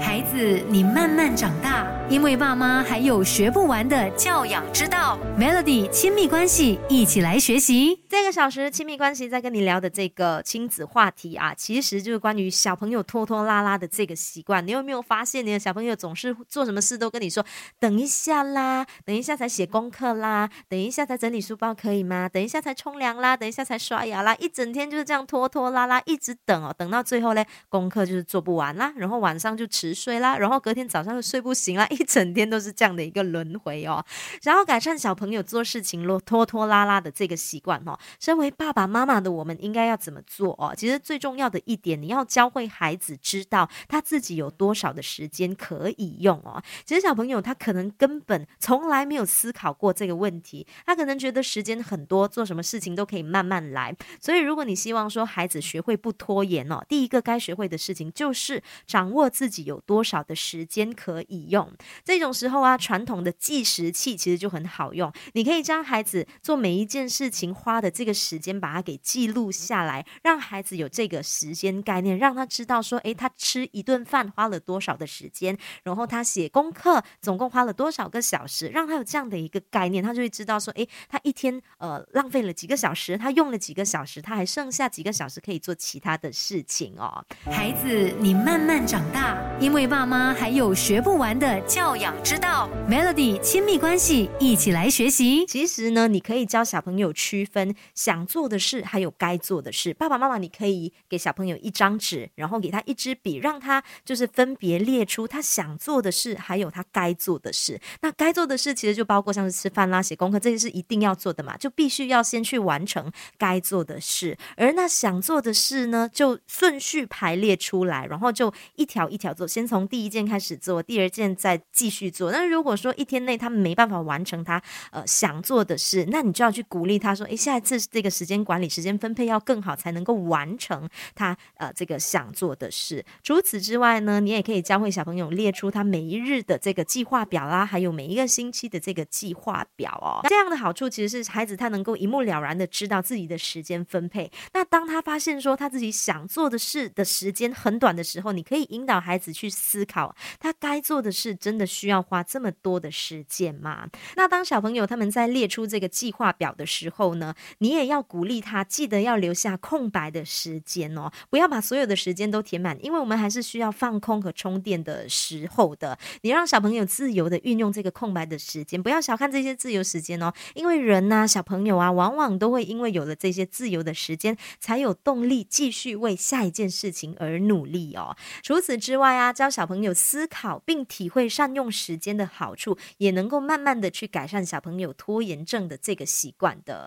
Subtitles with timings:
[0.00, 0.38] 孩子，
[0.70, 5.18] 你慢慢长大，因为爸妈还有学不完的教养之道。
[5.38, 8.02] Melody 亲密关系，一起来学习。
[8.08, 14.66] 这个小时亲密关系在跟你聊的这个亲子话题啊，其实就是关于小朋友拖拖拉拉的这个习惯。
[14.66, 17.44] 你有没有发现，你的小朋友总是做什么事都跟你说
[17.78, 22.30] “等一下啦，等一下才写功课啦，等一下才整理书包可以吗？
[22.30, 29.66] 等一下才冲凉啦，等一下才刷牙啦”，一整天就是这样拖拖拉拉，一直等哦，等到最后嘞，功课就是做不完啦，然后晚上就。
[29.82, 34.04] 迟睡啦，然后隔天早上又睡不醒啦， 一整天都是这样的一个轮回哦。
[34.44, 40.72] 然后改善小朋友做事情拖拖拉拉的这个习惯哦，身为爸爸妈妈的我们应该要怎么做哦？
[40.76, 46.62] 其实最重要的一点，你要教会孩子知道他自己有多少的时间可以用哦。
[46.84, 53.92] 其实小朋友他可能根本从来没有思考过这个问题，他可能觉得时间很多，做什么事情都可以慢慢来。
[54.20, 59.71] 所以如果你希望说孩子学会不拖延哦，第一个该学会的事情就是掌握自己。
[59.72, 61.70] 有多少的时间可以用？
[62.04, 65.10] 这种时候啊，传统的计时器其实就很好用。
[65.32, 87.24] 你可以将孩子做每一件事情花的这个时间，把它给记录下来，让孩子有这个时间概念，让他知道说，诶，他吃一顿饭花了多少的时间，然后他写功课总共花了多少个小时，让他有这样的一个概念，他就会知道说，诶，他一天呃浪费了几个小时，他用了几个小时，他还剩下几个小时可以做其他的事情哦。
[87.46, 89.38] 孩子，你慢慢长大。
[89.62, 95.46] 因为爸妈还有学不完的教养之道，Melody 亲密关系一起来学习。
[95.46, 99.94] 其实呢，你可以教小朋友区分想做的事还有该做的事。
[99.94, 107.80] 爸爸妈妈，你可以给小朋友一张纸，然后给他一支笔，让他就是分别列出他想做的事，还有他该做的事。
[108.00, 114.36] 那该做的事其实就包括像是吃饭啦、写功课这些是一定要做的嘛，就必须要先去完成该做的事。
[114.56, 119.46] 而那想做的事呢，就顺序排列出来，然后就一条一条做。
[119.52, 122.32] 先从第一件开始做，第二件再继续做。
[122.32, 140.26] 那如果说一天内他没办法完成他呃想做的事，那你就要去鼓励他说：“诶，下一次这个时间管理、时间分配要更好，才能够完成他呃这个想做的事。”除此之外呢，你也可以教会小朋友列出他每一日的这个计划表啦，还有每一个星期的这个计划表哦。
[140.30, 144.32] 这样的好处其实是孩子他能够一目了然的知道自己的时间分配。
[144.54, 149.41] 那当他发现说他自己想做的事的时间很短的时候，你可以引导孩子去。
[149.42, 153.88] 去思考，他该做的事真的需要花这么多的时间吗？
[154.14, 165.98] 那当小朋友他们在列出这个计划表的时候呢，你也要鼓励他，记得要留下空白的时间哦，不要把所有的时间都填满，因为我们还是需要放空和充电的时候的。
[166.20, 178.16] 你让小朋友自由的运用这个空白的时间，不要小看这些自由时间哦，因为人呐，小朋友啊，往往都会因为有了这些自由的时间，才有动力继续为下一件事情而努力哦。
[178.40, 179.31] 除此之外啊。
[179.32, 186.80] 教小朋友思考并体会善用时间的好处，也能够慢慢的去改善小朋友拖延症的这个习惯的。